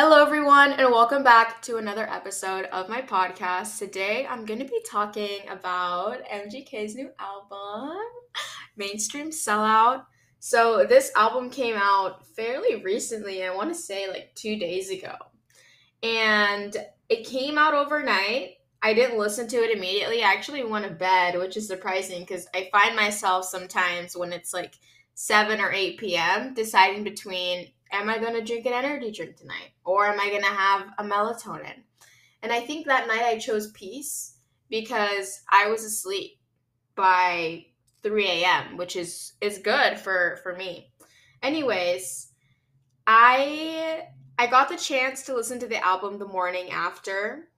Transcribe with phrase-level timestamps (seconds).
[0.00, 3.80] Hello, everyone, and welcome back to another episode of my podcast.
[3.80, 7.98] Today, I'm going to be talking about MGK's new album,
[8.76, 10.04] Mainstream Sellout.
[10.38, 15.16] So, this album came out fairly recently, I want to say like two days ago.
[16.04, 16.76] And
[17.08, 18.50] it came out overnight.
[18.80, 20.22] I didn't listen to it immediately.
[20.22, 24.54] I actually went to bed, which is surprising because I find myself sometimes when it's
[24.54, 24.74] like
[25.14, 26.54] 7 or 8 p.m.
[26.54, 30.42] deciding between am I going to drink an energy drink tonight or am I going
[30.42, 31.82] to have a melatonin?
[32.42, 34.36] And I think that night I chose peace
[34.70, 36.38] because I was asleep
[36.94, 37.66] by
[38.02, 40.92] 3 a.m., which is is good for for me.
[41.42, 42.28] Anyways,
[43.06, 44.04] I
[44.38, 47.48] I got the chance to listen to the album the morning after.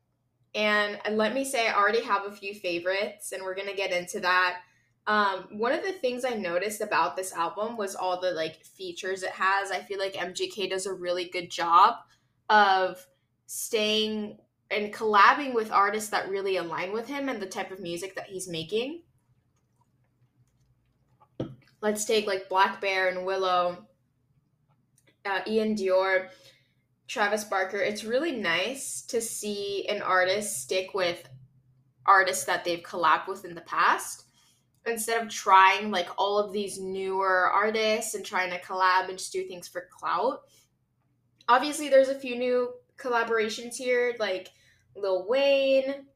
[0.55, 3.92] And let me say I already have a few favorites and we're going to get
[3.92, 4.61] into that.
[5.07, 9.23] Um, one of the things I noticed about this album was all the like features
[9.23, 9.71] it has.
[9.71, 11.97] I feel like MGK does a really good job
[12.49, 13.05] of
[13.47, 14.39] staying
[14.71, 18.27] and collabing with artists that really align with him and the type of music that
[18.27, 19.03] he's making.
[21.81, 23.87] Let's take like blackbear and Willow,
[25.25, 26.29] uh, Iann Dior,
[27.09, 27.79] Travis Barker.
[27.79, 31.29] It's really nice to see an artist stick with
[32.07, 34.27] artists that they've collabed with in the past
[34.86, 39.33] instead of trying like all of these newer artists and trying to collab and just
[39.33, 40.42] do things for clout.
[41.48, 44.51] Obviously, there's a few new collaborations here, like
[44.97, 46.06] Lil Wayne.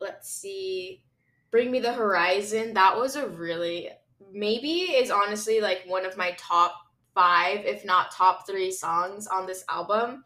[0.00, 1.02] Let's see,
[1.50, 2.74] Bring Me the Horizon.
[2.74, 3.90] That was a really
[4.32, 6.74] maybe is honestly like one of my top
[7.14, 10.24] five, if not top three songs on this album.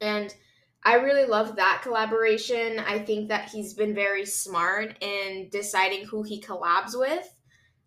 [0.00, 0.34] And
[0.82, 2.78] I really love that collaboration.
[2.78, 7.34] I think that he's been very smart in deciding who he collabs with.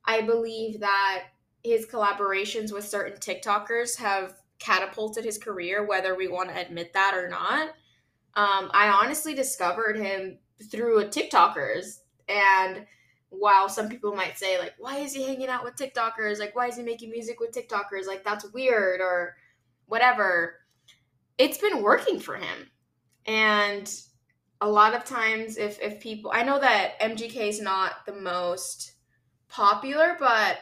[0.06, 1.24] I believe that
[1.64, 7.16] his collaborations with certain TikTokers have catapulted his career, whether we want to admit that
[7.16, 7.70] or not.
[8.36, 10.38] Um, I honestly discovered him
[10.70, 12.00] through a TikTokers.
[12.30, 12.86] And
[13.30, 16.38] while some people might say, like, why is he hanging out with TikTokers?
[16.38, 18.06] Like, why is he making music with TikTokers?
[18.06, 19.36] Like, that's weird or
[19.88, 20.56] whatever.
[21.40, 22.70] It's been working for him
[23.26, 23.94] and
[24.62, 28.94] a lot of times if if people I know that MGK is not the most
[29.50, 30.60] popular, but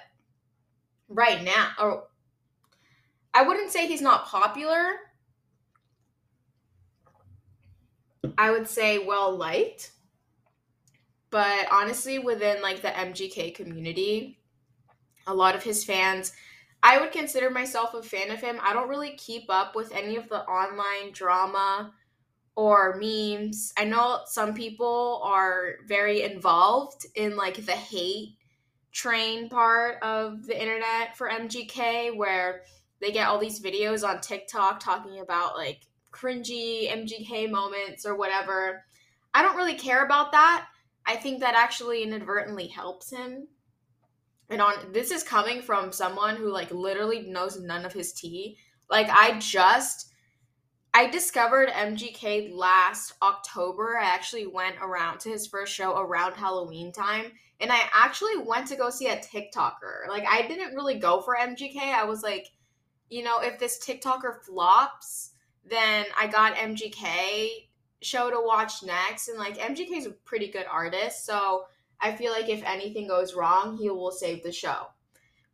[1.08, 2.04] right now or
[3.34, 4.96] I wouldn't say he's not popular.
[8.38, 9.92] I would say well liked.
[11.30, 14.40] But honestly, within like the MGK community,
[15.28, 16.34] a lot of his fans,
[16.84, 18.60] I would consider myself a fan of him.
[18.62, 21.94] I don't really keep up with any of the online drama
[22.62, 23.74] or memes.
[23.76, 28.36] I know some people are very involved in like the hate
[28.92, 32.62] train part of the internet for MGK where
[33.00, 38.84] they get all these videos on TikTok talking about like cringy MGK moments or whatever.
[39.34, 40.68] I don't really care about that.
[41.04, 43.48] I think that actually inadvertently helps him.
[44.52, 48.60] And on this is coming from someone who like literally knows none of his tea.
[48.88, 50.11] Like I just
[50.94, 53.97] I discovered MGK last October.
[53.97, 57.31] I actually went around to his first show around Halloween time.
[57.62, 60.07] And I actually went to go see a TikToker.
[60.09, 61.78] Like, I didn't really go for MGK.
[61.78, 62.47] I was like,
[63.09, 65.31] you know, if this TikToker flops,
[65.63, 67.68] then I got MGK
[68.02, 69.29] show to watch next.
[69.29, 71.25] And like, MGK is a pretty good artist.
[71.25, 71.66] So
[72.02, 74.88] I feel like if anything goes wrong, he will save the show.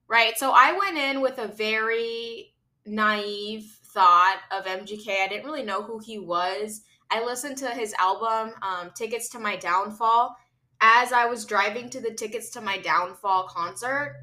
[0.07, 0.37] Right.
[0.37, 2.53] So I went in with a very
[2.85, 5.23] naive thought of MGK.
[5.23, 6.81] I didn't really know who he was.
[7.09, 10.35] I listened to his album, um, Tickets to My Downfall,
[10.81, 14.15] as I was driving to the Tickets to My Downfall concert.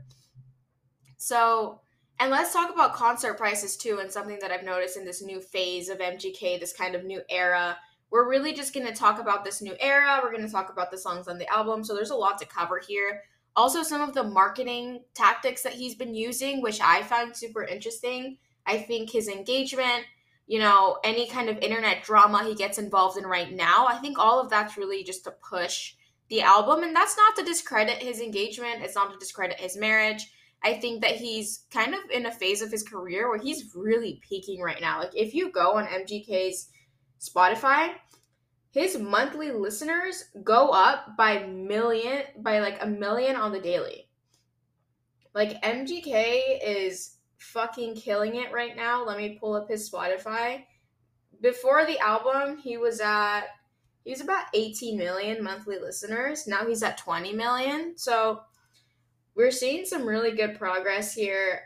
[1.16, 1.80] So,
[2.20, 5.41] and let's talk about concert prices too, and something that I've noticed in this new
[5.41, 7.78] phase of MGK, this kind of new era.
[8.10, 10.20] We're really just going to talk about this new era.
[10.22, 11.82] We're going to talk about the songs on the album.
[11.82, 13.22] So, there's a lot to cover here.
[13.56, 18.36] Also, some of the marketing tactics that he's been using, which I found super interesting.
[18.66, 20.04] I think his engagement,
[20.46, 24.19] you know, any kind of internet drama he gets involved in right now, I think
[24.19, 25.94] all of that's really just to push
[26.28, 26.82] the album.
[26.82, 30.31] And that's not to discredit his engagement, it's not to discredit his marriage.
[30.62, 34.20] I think that he's kind of in a phase of his career where he's really
[34.26, 34.99] peaking right now.
[34.99, 36.70] Like, if you go on MGK's
[37.20, 37.90] Spotify,
[38.70, 44.08] his monthly listeners go up by million by like a million on the daily.
[45.34, 49.04] Like MGK is fucking killing it right now.
[49.04, 50.64] Let me pull up his Spotify.
[51.40, 53.42] Before the album, he was at
[54.04, 56.46] he's about 18 million monthly listeners.
[56.46, 57.94] Now he's at 20 million.
[57.96, 58.40] So
[59.34, 61.62] we're seeing some really good progress here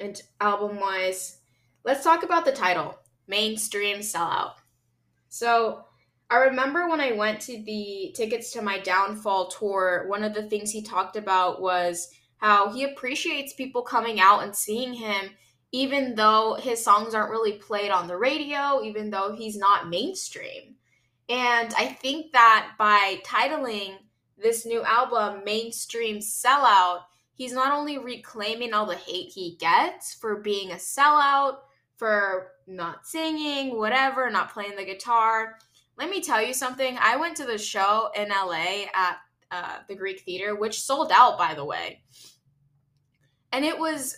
[0.00, 1.38] and album wise.
[1.84, 4.54] let's talk about the title Mainstream Sellout.
[5.28, 5.84] So,
[6.30, 10.42] I remember when I went to the tickets to my downfall tour, one of the
[10.42, 15.30] things he talked about was how he appreciates people coming out and seeing him,
[15.72, 20.76] even though his songs aren't really played on the radio, even though he's not mainstream.
[21.28, 23.96] And I think that by titling
[24.38, 27.00] this new album Mainstream Sellout,
[27.34, 31.58] he's not only reclaiming all the hate he gets for being a sellout,
[31.96, 35.58] for not singing, whatever, not playing the guitar.
[35.98, 36.96] Let me tell you something.
[37.00, 39.18] I went to the show in LA at
[39.50, 42.02] uh, the Greek Theater, which sold out, by the way.
[43.52, 44.16] And it was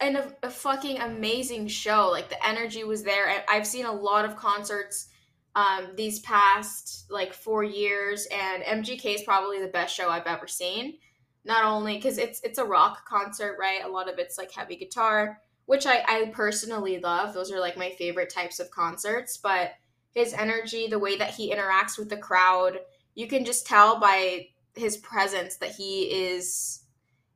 [0.00, 2.08] an, a, a fucking amazing show.
[2.10, 3.44] Like the energy was there.
[3.48, 5.08] I've seen a lot of concerts
[5.54, 10.46] um, these past like four years, and MGK is probably the best show I've ever
[10.46, 10.98] seen.
[11.44, 13.84] Not only because it's it's a rock concert, right?
[13.84, 17.32] A lot of it's like heavy guitar, which I, I personally love.
[17.32, 19.36] Those are like my favorite types of concerts.
[19.36, 19.72] But
[20.14, 22.78] his energy, the way that he interacts with the crowd,
[23.14, 26.84] you can just tell by his presence that he is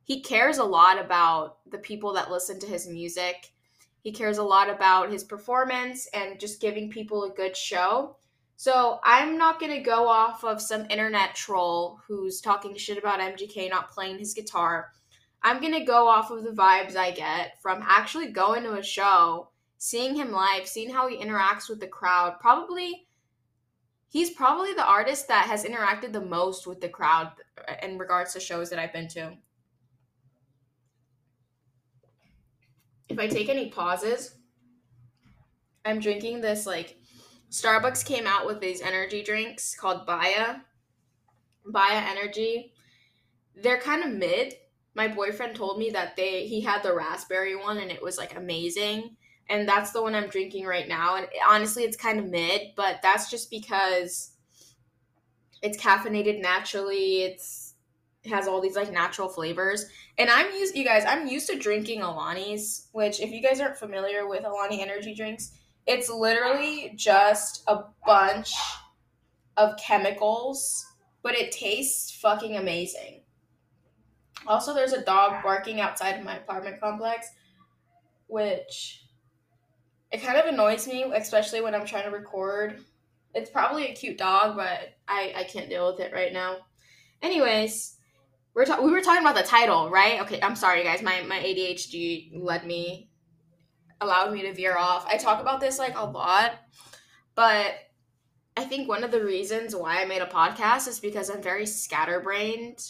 [0.04, 3.52] he cares a lot about the people that listen to his music
[4.02, 8.16] he cares a lot about his performance and just giving people a good show.
[8.56, 13.20] So I'm not going to go off of some internet troll who's talking shit about
[13.20, 14.90] MGK not playing his guitar.
[15.42, 18.82] I'm going to go off of the vibes I get from actually going to a
[18.82, 22.38] show, seeing him live, seeing how he interacts with the crowd.
[22.40, 23.06] Probably,
[24.12, 27.32] he's probably the artist that has interacted the most with the crowd
[27.82, 29.32] in regards to shows that I've been to.
[33.12, 34.36] if I take any pauses,
[35.84, 36.96] I'm drinking this like
[37.50, 40.56] Starbucks came out with these energy drinks called Baya.
[41.66, 42.72] Baya Energy.
[43.54, 44.54] They're kind of mid.
[44.94, 48.36] My boyfriend told me that they he had the raspberry one and it was like
[48.36, 49.16] amazing.
[49.48, 51.16] And that's the one I'm drinking right now.
[51.16, 54.32] And honestly, it's kind of mid, but that's just because
[55.62, 57.22] it's caffeinated naturally.
[57.22, 57.74] It's
[58.30, 59.86] has all these like natural flavors.
[60.16, 63.76] And I'm used, you guys, I'm used to drinking Alani's, which if you guys aren't
[63.76, 65.52] familiar with Alani energy drinks,
[65.86, 68.52] it's literally just a bunch
[69.56, 70.86] of chemicals,
[71.22, 73.22] but it tastes fucking amazing.
[74.46, 77.28] Also, there's a dog barking outside of my apartment complex,
[78.28, 79.01] which
[80.12, 82.78] it kind of annoys me, especially when I'm trying to record.
[83.34, 86.58] It's probably a cute dog, but I, I can't deal with it right now.
[87.22, 87.96] Anyways,
[88.54, 90.20] we're ta- we were talking about the title, right?
[90.20, 91.02] Okay, I'm sorry, guys.
[91.02, 93.08] My my ADHD led me,
[94.00, 95.06] allowed me to veer off.
[95.06, 96.52] I talk about this like a lot,
[97.34, 97.74] but
[98.54, 101.64] I think one of the reasons why I made a podcast is because I'm very
[101.64, 102.84] scatterbrained.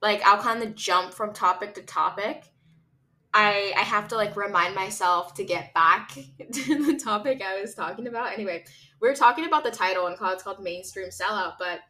[0.00, 2.44] Like I'll kind of jump from topic to topic.
[3.36, 6.12] I I have to like remind myself to get back
[6.52, 8.32] to the topic I was talking about.
[8.32, 8.64] Anyway,
[9.00, 11.80] we are talking about the title and how it's called Mainstream Sellout, but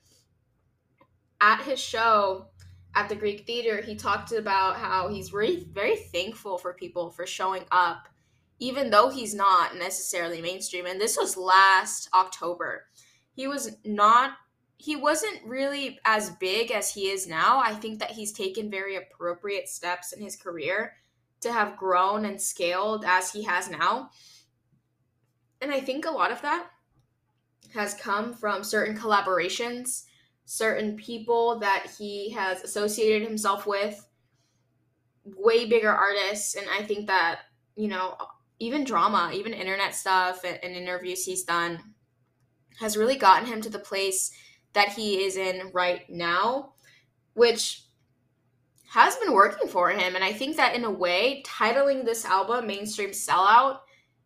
[1.41, 2.49] at his show
[2.97, 7.27] at the Greek Theater, he talked about how he's really very thankful for people for
[7.27, 8.09] showing up,
[8.59, 10.87] even though he's not necessarily mainstream.
[10.87, 12.87] And this was last October.
[13.35, 14.33] He was not
[14.79, 17.61] he wasn't really as big as he is now.
[17.65, 20.95] I think that he's taken very appropriate steps in his career
[21.41, 24.11] to have grown and scaled as he has now.
[25.61, 26.67] And I think a lot of that
[27.75, 30.05] has come from certain collaborations
[30.47, 34.09] certain people that he has associated himself with,
[35.25, 36.55] way bigger artists.
[36.55, 37.41] And I think that,
[37.75, 38.17] you know,
[38.61, 41.81] even drama, even internet stuff and, and interviews he's done
[42.79, 44.31] has really gotten him to the place
[44.73, 46.75] that he is in right now,
[47.35, 47.83] which
[48.97, 50.15] has been working for him.
[50.15, 53.81] And I think that in a way, titling this album Mainstream Sellout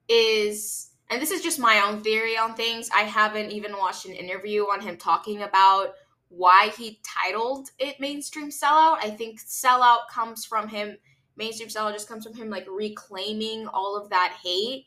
[0.08, 2.88] is, and this is just my own theory on things.
[2.94, 5.94] I haven't even watched an interview on him talking about
[6.28, 8.98] why he titled it mainstream sellout.
[9.02, 10.98] I think sellout comes from him
[11.36, 14.86] mainstream sellout just comes from him like reclaiming all of that hate.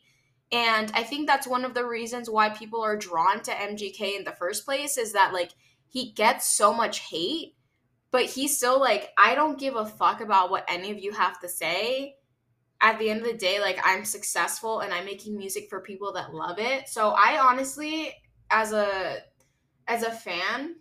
[0.50, 4.24] And I think that's one of the reasons why people are drawn to MGK in
[4.24, 5.50] the first place is that like
[5.88, 7.54] he gets so much hate,
[8.14, 11.40] but he's still like, I don't give a fuck about what any of you have
[11.40, 12.14] to say.
[12.80, 16.12] At the end of the day, like I'm successful and I'm making music for people
[16.12, 16.88] that love it.
[16.88, 18.14] So I honestly,
[18.52, 19.16] as a
[19.88, 20.76] as a fan,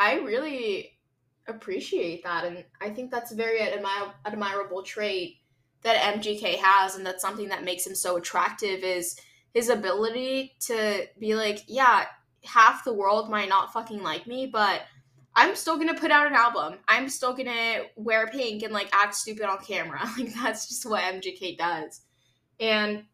[0.00, 0.98] I really
[1.46, 2.44] appreciate that.
[2.44, 5.36] And I think that's a very admir- admirable trait
[5.82, 6.96] that MGK has.
[6.96, 9.20] And that's something that makes him so attractive is
[9.54, 12.06] his ability to be like, yeah,
[12.42, 14.82] half the world might not fucking like me, but
[15.38, 16.80] I'm still gonna put out an album.
[16.88, 20.00] I'm still gonna wear pink and like act stupid on camera.
[20.18, 22.00] Like that's just what MGK does.
[22.58, 23.04] And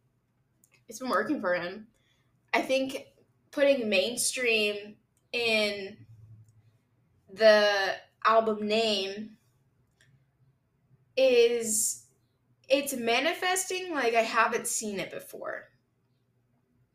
[0.88, 1.86] it's been working for him.
[2.54, 3.08] I think
[3.50, 4.96] putting mainstream
[5.32, 5.98] in
[7.30, 9.36] the album name
[11.18, 12.06] is
[12.70, 15.64] it's manifesting like I haven't seen it before.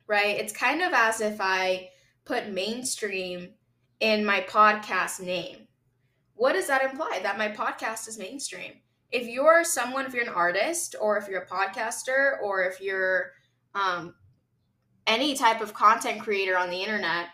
[0.08, 0.40] Right?
[0.40, 1.90] It's kind of as if I
[2.26, 3.50] put mainstream
[4.00, 5.68] in my podcast name.
[6.36, 7.20] What does that imply?
[7.22, 8.74] That my podcast is mainstream.
[9.12, 13.32] If you're someone, if you're an artist, or if you're a podcaster, or if you're
[13.76, 14.14] um,
[15.08, 17.28] any type of content creator on the internet,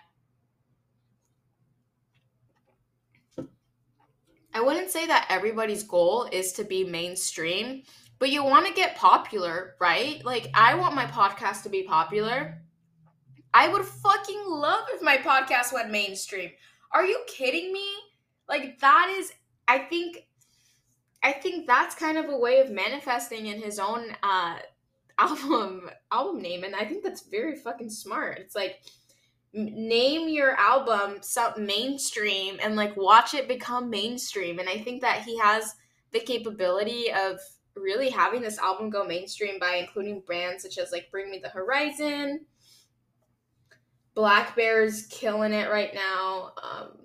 [4.53, 7.83] I wouldn't say that everybody's goal is to be mainstream,
[8.19, 10.23] but you want to get popular, right?
[10.23, 12.61] Like, I want my podcast to be popular.
[13.55, 16.51] I would fucking love if my podcast went mainstream.
[16.91, 17.87] Are you kidding me?
[18.49, 19.31] Like, that is,
[19.65, 20.27] I think,
[21.23, 24.57] I think that's kind of a way of manifesting in his own uh,
[25.17, 28.39] album album name, and I think that's very fucking smart.
[28.39, 28.81] It's like,
[29.53, 35.21] name your album some mainstream and like watch it become mainstream and i think that
[35.21, 35.75] he has
[36.11, 37.39] the capability of
[37.77, 41.47] really having this album go mainstream by including brands such as like bring me the
[41.47, 42.41] horizon
[44.15, 46.97] blackbear's killing it right now um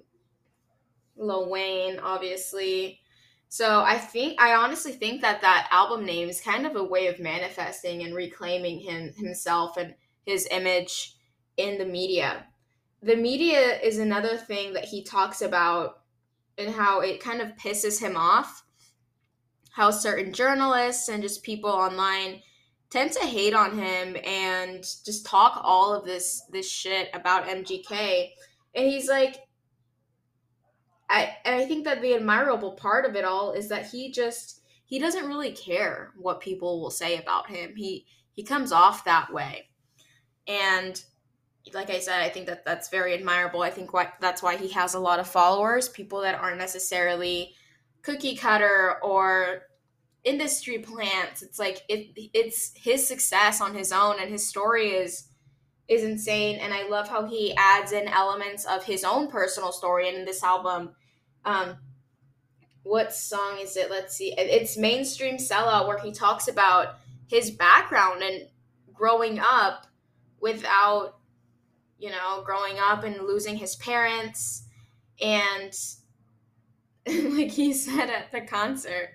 [1.17, 3.01] lil wayne obviously
[3.49, 7.09] so i think i honestly think that that album name is kind of a way
[7.09, 11.17] of manifesting and reclaiming him himself and his image
[11.57, 12.47] in the media.
[13.03, 16.01] The media is another thing that he talks about
[16.59, 18.65] and how it kind of pisses him off.
[19.73, 22.43] How certain journalists and just people online
[22.91, 28.31] tend to hate on him and just talk all of this this shit about MGK.
[28.75, 29.37] And he's like
[31.09, 34.63] I and I think that the admirable part of it all is that he just
[34.87, 37.75] he doesn't really care what people will say about him.
[37.77, 39.67] He he comes off that way.
[40.47, 41.03] And
[41.75, 43.63] like I said, I think that that's very admirable.
[43.63, 47.55] I think what that's why he has a lot of followers, people that aren't necessarily
[48.03, 49.63] cookie cutter or
[50.25, 51.43] industry plants.
[51.43, 55.29] It's like it it's his success on his own and his story is
[55.89, 60.09] is insane and I love how he adds in elements of his own personal story
[60.09, 60.91] in this album.
[61.45, 61.77] Um
[62.83, 63.91] what song is it?
[63.91, 64.35] Let's see.
[64.37, 66.97] It's Mainstream Sellout where he talks about
[67.29, 68.49] his background and
[68.93, 69.87] growing up
[70.41, 71.21] without
[72.01, 74.65] you know, growing up and losing his parents.
[75.21, 75.73] And
[77.35, 79.11] like he said at the concert,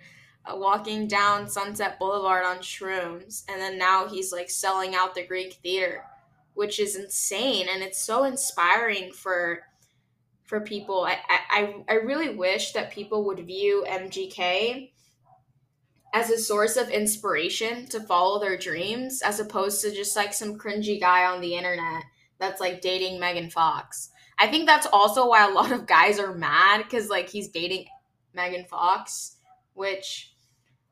[0.48, 3.44] Uh, walking down Sunset Boulevard on shrooms.
[3.50, 6.04] And then now he's like selling out the Greek theater,
[6.54, 7.68] which is insane.
[7.72, 9.64] And it's so inspiring for
[10.44, 11.06] for people.
[11.06, 14.92] I, I, I really wish that people would view MGK
[16.14, 20.58] as a source of inspiration to follow their dreams as opposed to just like some
[20.58, 22.04] cringy guy on the internet
[22.40, 24.12] that's like dating Megan Fox.
[24.38, 27.88] I think that's also why a lot of guys are mad because like he's dating
[28.34, 29.38] Megan Fox,
[29.74, 30.35] which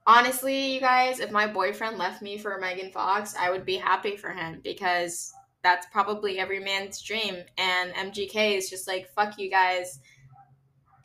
[0.05, 4.17] honestly, you guys, if my boyfriend left me for Megan Fox, I would be happy
[4.17, 5.33] for him because
[5.63, 7.38] that's probably every man's dream.
[7.57, 10.00] And MGK is just like, fuck you guys.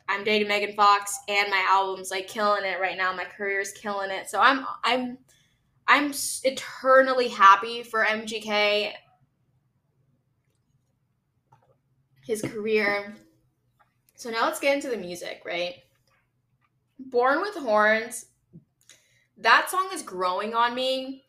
[0.09, 3.13] I'm dating Megan Fox and my album's like killing it right now.
[3.13, 4.29] My career's killing it.
[4.29, 5.19] So I'm I'm
[5.87, 6.13] I'm
[6.45, 8.93] eternally happy for MGK
[12.29, 13.17] his career.
[14.15, 15.77] So now let's get into the music, right?
[16.99, 18.27] Born with Horns,
[19.39, 21.25] that song is growing on me.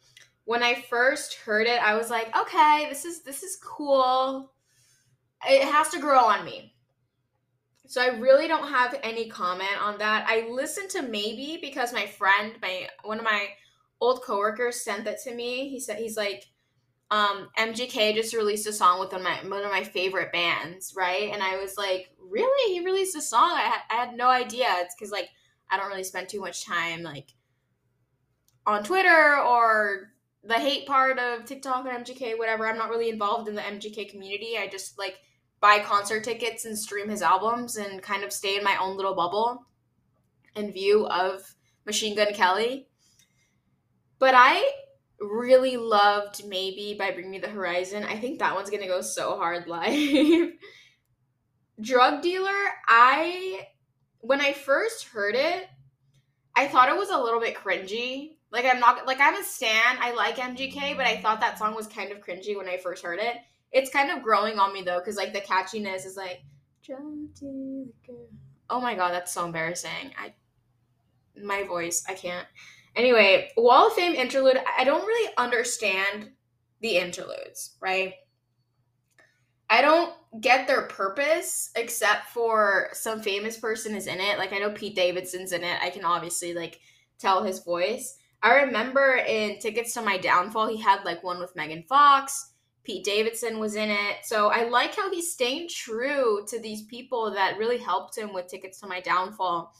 [0.46, 4.51] When I first heard it, I was like, okay, this is this is cool.
[5.48, 6.74] It has to grow on me.
[7.88, 10.25] So I really don't have any comment on that.
[10.28, 13.48] I listened to maybe because my friend, my one of my
[14.01, 15.70] old coworkers sent that to me.
[15.70, 16.48] He said he's like,
[17.12, 20.94] um, MGK just released a song with one of my one of my favorite bands,
[20.96, 21.32] right?
[21.32, 22.74] And I was like, really?
[22.74, 23.51] He released a song?
[23.54, 24.68] I, I had no idea.
[24.78, 25.30] It's because like
[25.70, 27.34] I don't really spend too much time like
[28.70, 30.12] on Twitter or
[30.44, 32.68] the hate part of TikTok and MGK, whatever.
[32.68, 34.58] I'm not really involved in the MGK community.
[34.58, 35.18] I just like
[35.60, 39.16] buy concert tickets and stream his albums and kind of stay in my own little
[39.16, 39.66] bubble
[40.56, 42.88] in view of Machine Gun Kelly.
[44.20, 44.72] But I
[45.20, 48.04] really loved maybe by Bring Me the Horizon.
[48.04, 50.52] I think that one's gonna go so hard live.
[51.82, 53.68] Drug Dealer, I
[54.20, 55.68] when I first heard it,
[56.56, 58.38] I thought it was a little bit cringy.
[58.51, 59.98] Like I'm not like I'm a stan.
[60.00, 63.03] I like MGK, but I thought that song was kind of cringy when I first
[63.03, 63.38] heard it.
[63.72, 66.41] It's kind of growing on me though, because like the catchiness is like
[68.70, 70.13] Oh my god, that's so embarrassing.
[70.18, 70.34] I
[71.41, 72.48] my voice, I can't.
[72.96, 76.32] Anyway, Wall of Fame interlude, I don't really understand
[76.82, 78.13] the interludes, right?
[79.70, 84.38] I don't get their purpose except for some famous person is in it.
[84.38, 85.77] Like I know Pete Davidson's in it.
[85.82, 86.79] I can obviously like
[87.20, 88.18] tell his voice.
[88.41, 92.53] I remember in Tickets to My Downfall, he had like one with Megan Fox.
[92.84, 94.17] Pete Davidson was in it.
[94.24, 98.48] So I like how he's staying true to these people that really helped him with
[98.48, 99.74] Tickets to My Downfall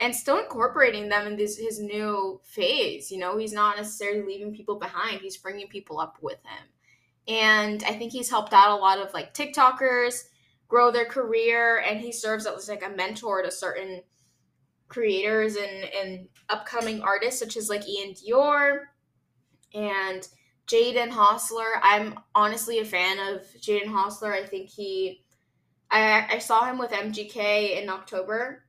[0.00, 3.10] and still incorporating them in this his new phase.
[3.10, 5.20] You know, he's not necessarily leaving people behind.
[5.20, 6.68] He's bringing people up with him.
[7.28, 10.24] And I think he's helped out a lot of like TikTokers
[10.66, 14.02] grow their career and he serves as like a mentor to certain
[14.90, 18.80] creators and, and upcoming artists such as like Iann Dior
[19.72, 20.28] and
[20.66, 21.80] Jaden Hossler.
[21.82, 24.32] I'm honestly a fan of Jaden Hossler.
[24.32, 25.22] I think he
[25.90, 28.64] I I saw him with MGK in October.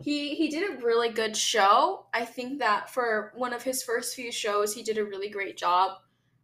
[0.00, 2.06] He he did a really good show.
[2.14, 5.56] I think that for one of his first few shows, he did a really great
[5.56, 5.98] job.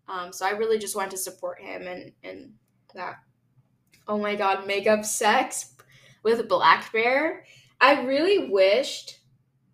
[0.09, 2.53] Um, so I really just wanted to support him and and
[2.95, 3.17] that.
[4.07, 5.75] Oh my god, makeup sex
[6.23, 7.41] with blackbear.
[7.85, 9.19] I really wished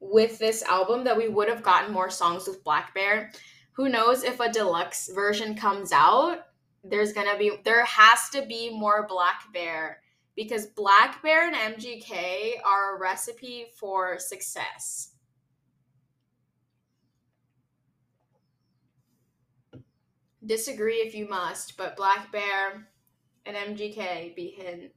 [0.01, 3.33] with this album that we would have gotten more songs with blackbear.
[3.75, 6.41] Who knows if a deluxe version comes out?
[6.83, 9.95] There's gonna be there has to be more blackbear
[10.35, 15.13] because blackbear and MGK are a recipe for success.
[20.47, 22.83] disagree if you must, but blackbear
[23.47, 24.91] and MGK being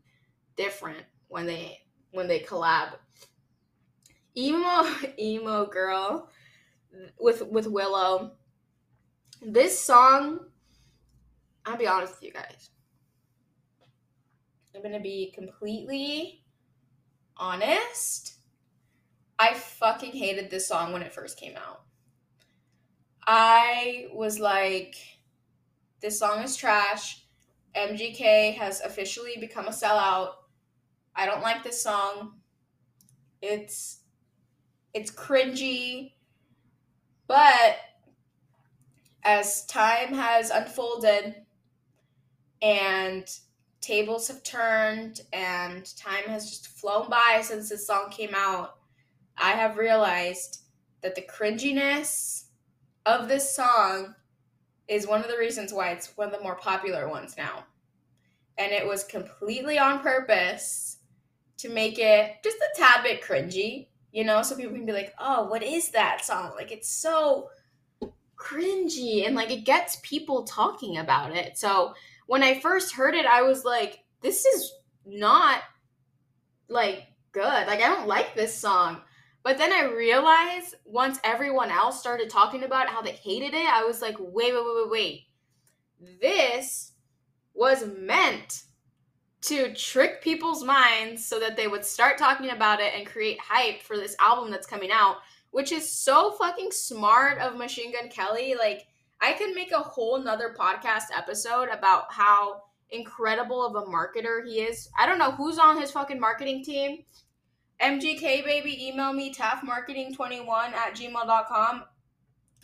[0.56, 1.83] different when they
[2.14, 2.94] when they collab.
[4.38, 4.88] Emo
[5.20, 6.30] emo girl
[7.20, 8.34] with with Willow.
[9.46, 10.40] This song,
[11.66, 12.70] I'll be honest with you guys.
[14.74, 16.44] I'm gonna be completely
[17.36, 18.36] honest.
[19.38, 21.82] I fucking hated this song when it first came out.
[23.26, 24.96] I was like,
[26.02, 27.26] this song is trash.
[27.76, 30.34] MGK has officially become a sellout.
[31.16, 32.34] I don't like this song.
[33.42, 34.00] It's
[34.94, 36.14] it's cringy.
[37.28, 37.78] But
[39.24, 41.36] as time has unfolded
[42.62, 43.26] and
[43.82, 48.78] tables have turned and time has just flown by since this song came out,
[49.38, 50.62] I have realized
[51.02, 52.46] that the cringiness
[53.06, 54.16] of this song
[54.88, 57.66] is one of the reasons why it's one of the more popular ones now.
[58.58, 60.93] And it was completely on purpose
[61.64, 65.14] to make it just a tad bit cringy, you know, so people can be like,
[65.18, 66.52] oh, what is that song?
[66.58, 67.50] Like, it's so
[68.36, 71.58] cringy and like it gets people talking about it.
[71.58, 71.94] So
[72.28, 74.74] when I first heard it, I was like, this is
[75.06, 75.62] not
[76.68, 77.44] like good.
[77.68, 79.00] Like, I don't like this song.
[79.42, 83.86] But then I realized once everyone else started talking about how they hated it, I
[83.86, 86.20] was like, wait, wait, wait, wait, wait.
[86.22, 86.92] This
[87.54, 88.64] was meant
[89.44, 93.82] to trick people's minds so that they would start talking about it and create hype
[93.82, 95.18] for this album that's coming out,
[95.52, 98.56] which is so fucking smart of Machine Gun Kelly.
[98.58, 98.88] Like,
[99.22, 104.62] I could make a whole nother podcast episode about how incredible of a marketer he
[104.62, 104.90] is.
[104.98, 107.04] I don't know who's on his fucking marketing team
[107.84, 111.84] MGK baby, email me taftmarketing21 at gmail.com.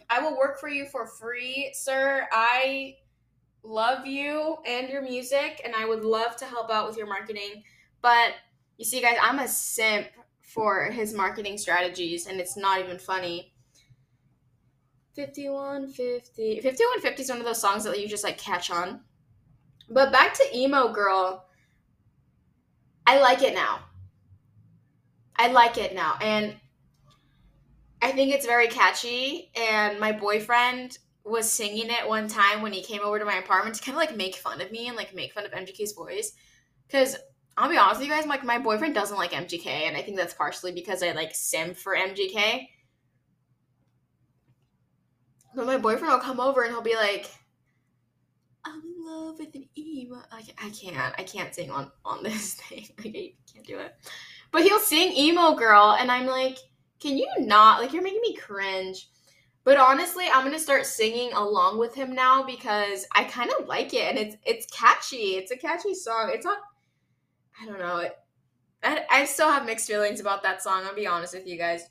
[0.09, 2.25] I will work for you for free, sir.
[2.31, 2.95] I
[3.63, 7.63] love you and your music, and I would love to help out with your marketing.
[8.01, 8.33] But
[8.77, 10.07] you see, guys, I'm a simp
[10.41, 13.53] for his marketing strategies, and it's not even funny.
[15.15, 16.61] 5150.
[16.61, 19.01] 5150 is one of those songs that you just like catch on.
[19.89, 21.45] But back to Emo Girl.
[23.05, 23.79] I like it now.
[25.35, 26.15] I like it now.
[26.21, 26.55] And
[28.01, 29.51] I think it's very catchy.
[29.59, 30.97] And my boyfriend
[31.29, 33.99] was singing it one time when he came over to my apartment to kind of
[33.99, 36.33] like make fun of me and like make fun of MGK's voice.
[36.87, 37.15] Because
[37.57, 40.17] I'll be honest with you guys, like my boyfriend doesn't like MGK, and I think
[40.17, 42.67] that's partially because I like sim for MGK.
[45.55, 47.29] But my boyfriend will come over and he'll be like,
[48.65, 50.21] I'm in love with an emo.
[50.31, 51.15] I, I can't.
[51.17, 52.87] I can't sing on on this thing.
[52.97, 53.93] Like I can't do it.
[54.51, 56.57] But he'll sing emo girl, and I'm like,
[56.99, 57.81] can you not?
[57.81, 59.09] Like, you're making me cringe.
[59.69, 63.93] But honestly, I'm gonna start singing along with him now because I kind of like
[63.93, 65.35] it, and it's it's catchy.
[65.37, 66.31] It's a catchy song.
[66.33, 66.57] It's not.
[67.61, 67.97] I don't know.
[67.97, 68.17] It,
[68.81, 70.85] I, I still have mixed feelings about that song.
[70.85, 71.87] I'll be honest with you guys.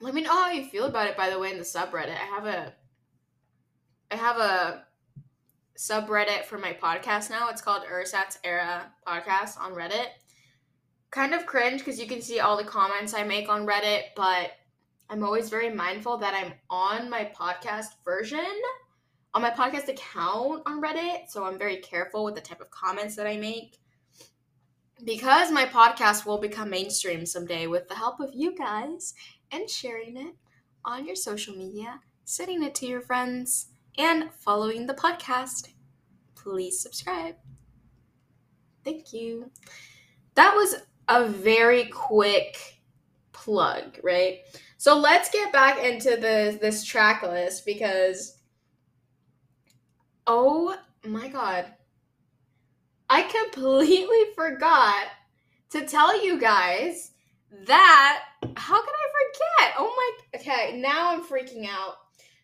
[0.00, 1.16] Let me know how you feel about it.
[1.16, 2.74] By the way, in the subreddit, I have a.
[4.10, 4.86] I have a
[5.78, 7.48] subreddit for my podcast now.
[7.48, 10.08] It's called Ursat's Era Podcast on Reddit.
[11.12, 14.50] kind of cringe because you can see all the comments I make on Reddit, but
[15.08, 18.40] I'm always very mindful that I'm on my podcast version,
[19.34, 21.28] on my podcast account on Reddit.
[21.28, 23.78] So I'm very careful with the type of comments that I make
[25.04, 29.14] because my podcast will become mainstream someday with the help of you guys
[29.52, 30.34] and sharing it
[30.84, 33.66] on your social media, sending it to your friends,
[33.98, 35.68] and following the podcast.
[36.34, 37.36] Please subscribe.
[38.84, 39.50] Thank you.
[40.34, 40.76] That was
[41.08, 42.80] a very quick
[43.32, 44.38] plug, right?
[44.78, 48.38] So let's get back into the this track list because
[50.26, 51.66] oh my god.
[53.08, 55.06] I completely forgot
[55.70, 57.12] to tell you guys
[57.66, 58.24] that
[58.56, 59.74] how could I forget?
[59.78, 61.94] Oh my okay, now I'm freaking out.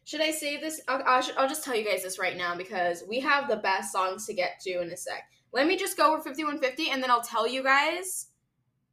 [0.04, 0.80] Should I save this?
[0.88, 3.92] I'll, I'll, I'll just tell you guys this right now because we have the best
[3.92, 5.24] songs to get to in a sec.
[5.52, 8.28] Let me just go over 5150 and then I'll tell you guys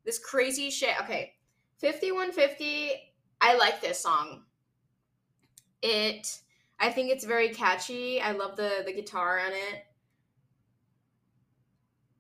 [0.06, 0.95] this crazy shit.
[1.02, 1.34] Okay.
[1.80, 3.08] 5150,
[3.41, 4.43] I like this song.
[5.82, 6.39] It
[6.80, 8.21] I think it's very catchy.
[8.21, 9.86] I love the the guitar on it.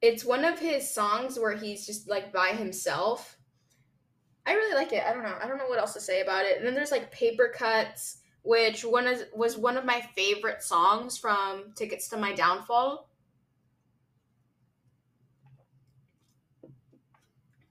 [0.01, 3.37] It's one of his songs where he's just like by himself.
[4.45, 5.03] I really like it.
[5.05, 5.37] I don't know.
[5.41, 6.57] I don't know what else to say about it.
[6.57, 11.17] And then there's like Paper Cuts, which one is was one of my favorite songs
[11.17, 13.09] from Tickets to My Downfall.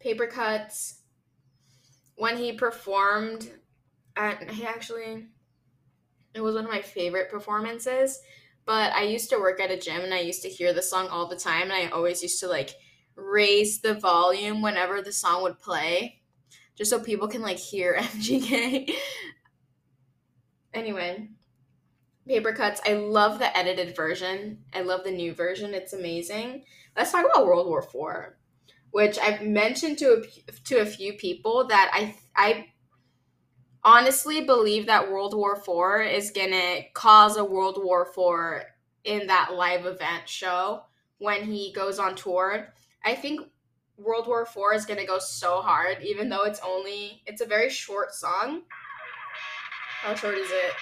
[0.00, 1.02] paper cuts
[2.18, 3.50] when he performed
[4.16, 5.26] at he actually
[6.34, 8.20] it was one of my favorite performances
[8.66, 11.08] but i used to work at a gym and i used to hear the song
[11.08, 12.74] all the time and i always used to like
[13.14, 16.20] raise the volume whenever the song would play
[16.76, 18.92] just so people can like hear mgk
[20.74, 21.28] anyway
[22.28, 22.80] paper cuts.
[22.86, 24.58] I love the edited version.
[24.74, 25.72] I love the new version.
[25.74, 26.64] It's amazing.
[26.94, 28.37] Let's talk about world war four
[28.90, 32.66] which I've mentioned to a, to a few people that I I
[33.84, 38.64] honestly believe that World War Four is gonna cause a World War Four
[39.04, 40.82] in that live event show
[41.18, 42.74] when he goes on tour.
[43.04, 43.40] I think
[43.96, 47.70] World War Four is gonna go so hard, even though it's only it's a very
[47.70, 48.62] short song.
[50.02, 50.72] How short is it?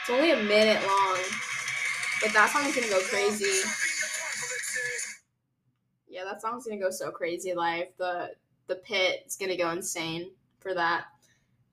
[0.00, 1.18] It's only a minute long,
[2.22, 3.99] but that song is gonna go crazy
[6.10, 7.86] yeah, that song's gonna go so crazy live.
[7.96, 8.32] The
[8.66, 11.04] the pit is gonna go insane for that.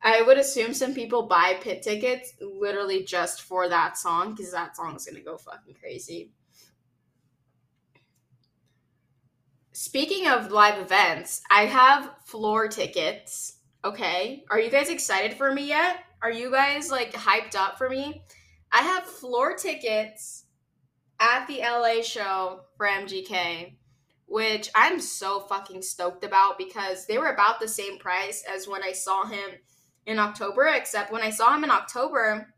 [0.01, 4.77] I would assume some people buy pit tickets literally just for that song because that
[4.77, 6.31] song's gonna go fucking crazy.
[9.73, 13.57] Speaking of live events, I have floor tickets.
[13.83, 14.43] Okay.
[14.49, 15.97] Are you guys excited for me yet?
[16.21, 18.23] Are you guys like hyped up for me?
[18.71, 20.45] I have floor tickets
[21.19, 23.75] at the LA show for MGK
[24.27, 28.83] which I'm so fucking stoked about because they were about the same price as when
[28.83, 29.49] I saw him
[30.05, 32.53] in October, except when I saw him in October,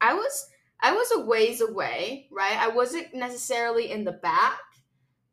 [0.00, 0.48] I was
[0.80, 2.58] I was a ways away, right?
[2.58, 4.60] I wasn't necessarily in the back,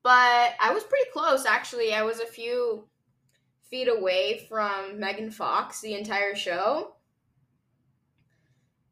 [0.04, 1.94] but I was pretty close actually.
[1.94, 2.88] I was a few
[3.70, 6.96] feet away from Megan Fox the entire show.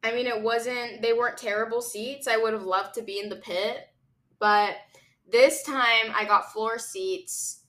[0.03, 2.27] I mean, it wasn't they weren't terrible seats.
[2.27, 3.77] I would have loved to be in the pit,
[4.39, 4.75] but
[5.31, 7.63] this time I got floor seats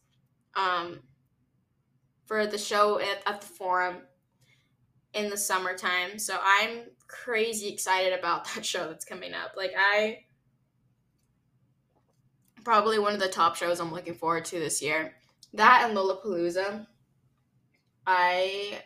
[0.54, 1.00] um,
[2.26, 3.98] for the show at, at the forum
[5.14, 6.18] in the summertime.
[6.18, 9.52] So I'm crazy excited about that show that's coming up.
[9.56, 10.20] Like I
[12.64, 15.14] probably one of the top shows I'm looking forward to this year.
[15.54, 16.86] That and Lollapalooza.
[18.06, 18.80] I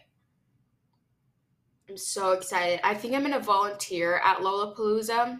[1.88, 2.80] am so excited.
[2.82, 5.38] I think I'm gonna volunteer at Lollapalooza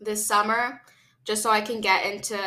[0.00, 0.80] this summer
[1.28, 2.38] just so I can get into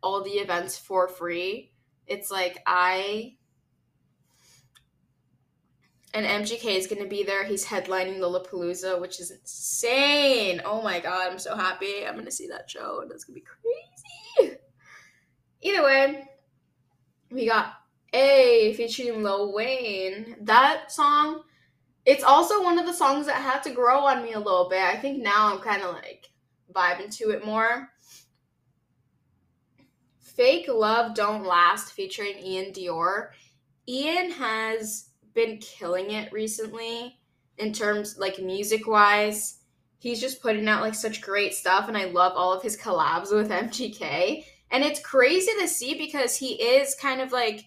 [0.00, 1.72] all the events for free.
[2.06, 3.34] It's like I
[6.14, 7.42] and MGK is going to be there.
[7.42, 10.62] He's headlining Lollapalooza, which is insane.
[10.64, 12.06] Oh my god, I'm so happy.
[12.06, 14.56] I'm going to see that show and it's going to be crazy.
[15.62, 16.28] Either way,
[17.32, 17.72] we got
[18.12, 20.36] A featuring Lil Wayne.
[20.42, 21.42] That song,
[22.06, 24.80] it's also one of the songs that had to grow on me a little bit.
[24.80, 26.28] I think now I'm kind of like
[26.72, 27.90] vibing to it more.
[30.38, 33.30] Fake Love Don't Last featuring Iann Dior.
[33.88, 37.18] Ian has been killing it recently
[37.56, 39.58] in terms like music wise.
[39.98, 43.34] He's just putting out like such great stuff and I love all of his collabs
[43.34, 44.44] with MGK.
[44.70, 47.64] And it's crazy to see because he is kind of like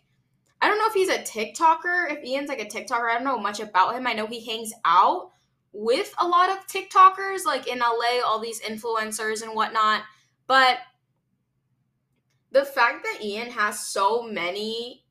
[0.62, 3.10] I don't know if he's a TikToker, if Ian's like a TikToker.
[3.10, 4.08] I don't know much about him.
[4.08, 5.32] I know he hangs out
[5.74, 10.04] with a lot of TikTokers, like in LA, all these influencers and whatnot.
[10.48, 10.78] But
[12.52, 15.06] the fact that Ian has so many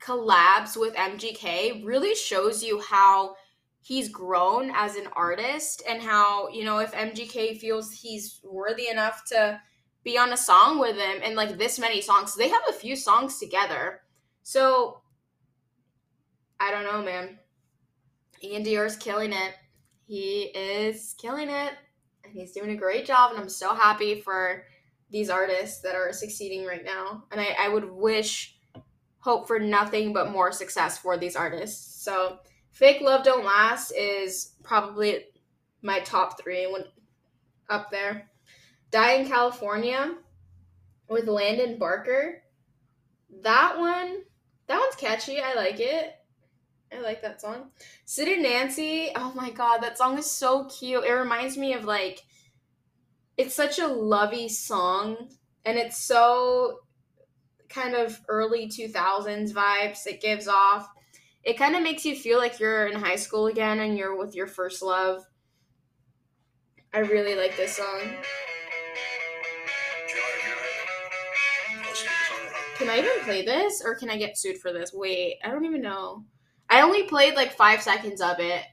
[0.00, 3.34] collabs with MGK really shows you how
[3.80, 9.24] he's grown as an artist and how, you know, if MGK feels he's worthy enough
[9.26, 9.60] to
[10.04, 12.96] be on a song with him and like this many songs, they have a few
[12.96, 14.00] songs together.
[14.42, 15.00] So
[16.60, 17.38] I don't know, man.
[18.44, 19.54] Iann Dior's killing it.
[20.06, 21.72] He is killing it.
[22.24, 23.32] And he's doing a great job.
[23.32, 24.64] And I'm so happy for
[25.10, 27.24] these artists that are succeeding right now.
[27.32, 28.56] And I, I would wish,
[29.20, 32.02] hope for nothing but more success for these artists.
[32.02, 32.38] So,
[32.70, 35.24] Fake Love Don't Last is probably
[35.82, 36.84] my top three when
[37.68, 38.30] up there.
[38.90, 40.14] Die in California
[41.08, 42.42] with Landon Barker.
[43.42, 44.22] That one,
[44.66, 45.40] that one's catchy.
[45.40, 46.14] I like it.
[46.92, 47.70] I like that song.
[48.06, 49.10] Sid and Nancy.
[49.14, 51.04] Oh my god, that song is so cute.
[51.04, 52.22] It reminds me of like
[53.38, 55.28] it's such a lovey song
[55.64, 56.80] and it's so
[57.68, 60.88] kind of early 2000s vibes it gives off.
[61.44, 64.34] It kind of makes you feel like you're in high school again and you're with
[64.34, 65.22] your first love.
[66.92, 68.00] I really like this song.
[72.76, 74.92] Can I even play this or can I get sued for this?
[74.92, 76.24] Wait, I don't even know.
[76.68, 78.64] I only played like five seconds of it.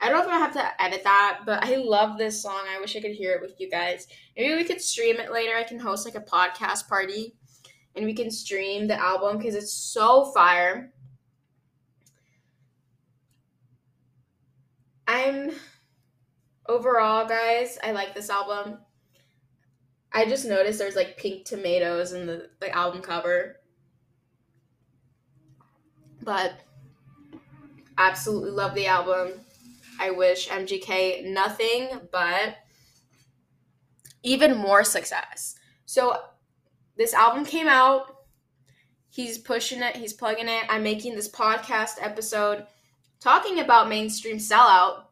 [0.00, 2.62] I don't know if gonna have to edit that, but I love this song.
[2.74, 4.06] I wish I could hear it with you guys.
[4.36, 5.54] Maybe we could stream it later.
[5.56, 7.34] I can host like a podcast party
[7.94, 10.92] and we can stream the album because it's so fire.
[15.06, 15.50] I'm
[16.66, 18.78] overall, guys, I like this album.
[20.12, 23.56] I just noticed there's like pink tomatoes in the, the album cover.
[26.22, 26.54] But
[27.98, 29.32] absolutely love the album.
[30.00, 32.56] I wish MGK nothing but
[34.22, 35.54] even more success.
[35.86, 36.16] So
[36.96, 38.16] this album came out.
[39.10, 40.64] He's pushing it, he's plugging it.
[40.68, 42.66] I'm making this podcast episode
[43.20, 45.02] talking about mainstream sellout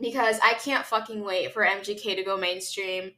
[0.00, 3.12] because I can't fucking wait for MGK to go mainstream.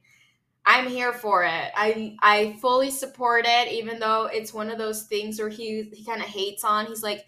[0.65, 1.71] I'm here for it.
[1.75, 6.03] I I fully support it, even though it's one of those things where he he
[6.03, 6.87] kind of hates on.
[6.87, 7.25] He's like,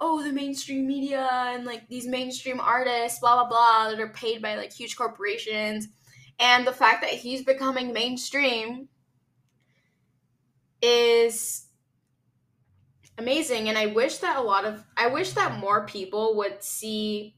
[0.00, 4.40] oh, the mainstream media and like these mainstream artists, blah blah blah, that are paid
[4.40, 5.88] by like huge corporations,
[6.38, 8.88] and the fact that he's becoming mainstream
[10.80, 11.66] is
[13.18, 13.68] amazing.
[13.68, 17.34] And I wish that a lot of I wish that more people would see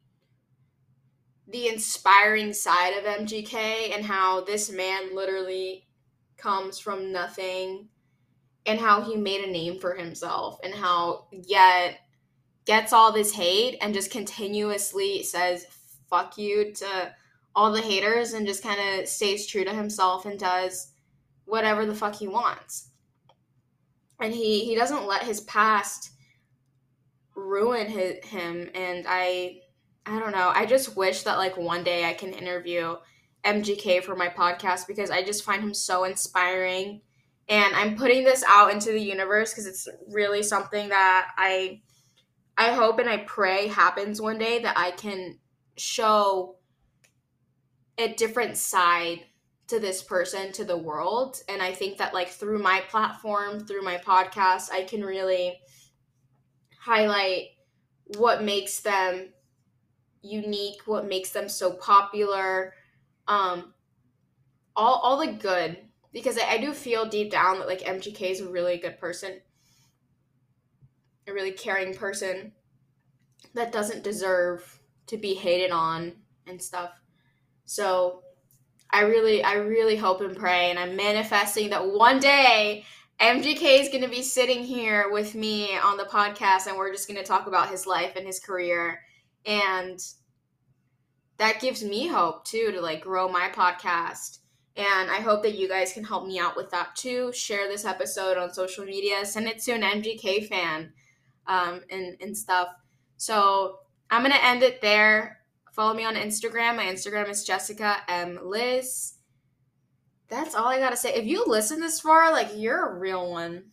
[1.49, 5.87] the inspiring side of MGK and how this man literally
[6.37, 7.89] comes from nothing
[8.67, 11.99] and how he made a name for himself and how yet
[12.71, 15.67] gets all this hate and just continuously says
[16.09, 17.13] fuck you to
[17.57, 20.93] all the haters and just kind of stays true to himself and does
[21.47, 22.91] whatever the fuck he wants.
[24.21, 26.13] And he he doesn't let his past
[27.35, 29.63] ruin his, him and I
[30.07, 30.53] I don't know.
[30.55, 32.95] I just wish that like one day I can interview
[33.45, 37.01] MGK for my podcast because I just find him so inspiring.
[37.49, 41.81] And I'm putting this out into the universe because it's really something that I
[42.57, 45.39] I hope and I pray happens one day that I can
[45.77, 46.57] show
[47.99, 49.21] a different side
[49.69, 53.83] to this person to the world and I think that like through my platform, through
[53.83, 55.61] my podcast, I can really
[56.81, 57.51] highlight
[58.17, 59.29] what makes them
[60.23, 62.75] unique, what makes them so popular,
[63.29, 63.73] um,
[64.75, 65.79] all all the good.
[66.13, 69.41] Because I, I do feel deep down that like MGK is a really good person,
[71.27, 72.53] a really caring person
[73.55, 76.13] that doesn't deserve to be hated on
[76.47, 76.91] and stuff.
[77.65, 78.23] So
[78.93, 82.85] I really, I really hope and pray, and I'm manifesting that one day
[83.21, 87.07] MGK is going to be sitting here with me on the podcast, and we're just
[87.07, 89.01] going to talk about his life and his career.
[89.45, 90.01] And
[91.37, 94.39] that gives me hope too to like grow my podcast.
[94.77, 97.33] And i hope that you guys can help me out with that too.
[97.33, 99.25] Share this episode on social media.
[99.25, 100.93] Send it to an mgk fan
[101.51, 102.69] um, and, and stuff.
[103.19, 105.41] So i'm gonna end it there.
[105.73, 106.77] Follow me on instagram.
[106.77, 108.39] My instagram is jessica m.
[108.43, 109.15] Liz.
[110.29, 111.15] That's all i gotta say.
[111.15, 113.65] If you listen this far like you're a real one.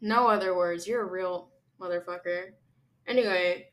[0.00, 0.86] No other words.
[0.86, 2.52] You're a real motherfucker.
[3.06, 3.66] Anyway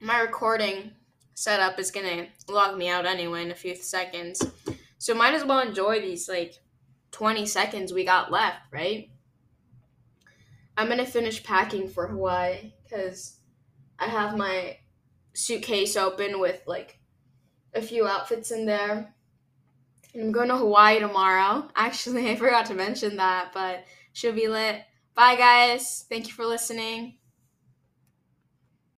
[0.00, 0.92] my recording
[1.32, 4.46] setup is gonna log me out anyway in a few seconds.
[4.98, 6.54] So might as well enjoy these like
[7.12, 9.08] 20 seconds we got left, right?
[10.76, 13.38] I'm gonna finish packing for Hawaii because
[13.98, 14.78] I have my
[15.34, 16.98] suitcase open with like
[17.74, 19.14] a few outfits in there.
[20.14, 21.68] I'm going to Hawaii tomorrow.
[21.76, 24.82] Actually, I forgot to mention that, but she'll be lit.
[25.14, 26.04] Bye, guys.
[26.08, 27.18] Thank you for listening.